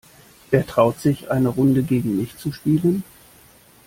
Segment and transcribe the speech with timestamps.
[0.49, 3.03] Wer traut sich, eine Runde gegen mich zu spielen?